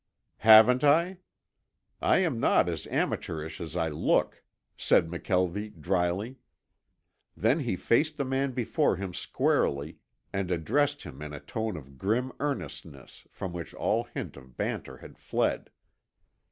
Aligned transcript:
"Haven't 0.39 0.83
I? 0.83 1.19
I 2.01 2.17
am 2.17 2.39
not 2.39 2.67
as 2.67 2.87
amateurish 2.87 3.61
as 3.61 3.75
I 3.75 3.89
look," 3.89 4.41
said 4.75 5.07
McKelvie, 5.07 5.79
dryly. 5.79 6.37
Then 7.37 7.59
he 7.59 7.75
faced 7.75 8.17
the 8.17 8.25
man 8.25 8.53
before 8.53 8.95
him 8.95 9.13
squarely 9.13 9.99
and 10.33 10.49
addressed 10.49 11.03
him 11.03 11.21
in 11.21 11.33
a 11.33 11.39
tone 11.39 11.77
of 11.77 11.99
grim 11.99 12.31
earnestness 12.39 13.27
from 13.29 13.53
which 13.53 13.75
all 13.75 14.05
hint 14.05 14.37
of 14.37 14.57
banter 14.57 14.97
had 14.97 15.19
fled. 15.19 15.69